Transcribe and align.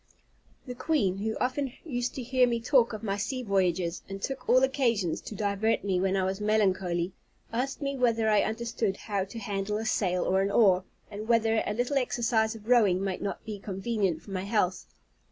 The 0.65 0.73
queen, 0.73 1.19
who 1.19 1.37
often 1.39 1.73
used 1.85 2.15
to 2.15 2.23
hear 2.23 2.47
me 2.47 2.59
talk 2.59 2.91
of 2.91 3.03
my 3.03 3.17
sea 3.17 3.43
voyages, 3.43 4.01
and 4.09 4.19
took 4.19 4.49
all 4.49 4.63
occasions 4.63 5.21
to 5.21 5.35
divert 5.35 5.83
me 5.83 5.99
when 5.99 6.17
I 6.17 6.23
was 6.23 6.41
melancholy, 6.41 7.11
asked 7.53 7.83
me 7.83 7.95
whether 7.95 8.27
I 8.27 8.41
understood 8.41 8.97
how 8.97 9.25
to 9.25 9.37
handle 9.37 9.77
a 9.77 9.85
sail 9.85 10.23
or 10.23 10.41
an 10.41 10.49
oar, 10.49 10.85
and 11.11 11.27
whether 11.27 11.61
a 11.67 11.75
little 11.75 11.97
exercise 11.99 12.55
of 12.55 12.67
rowing 12.67 13.03
might 13.03 13.21
not 13.21 13.45
be 13.45 13.59
convenient 13.59 14.23
for 14.23 14.31
my 14.31 14.45
health? 14.45 14.87